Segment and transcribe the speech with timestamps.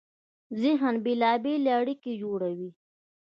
[0.61, 2.69] ذهن بېلابېلې اړیکې جوړوي.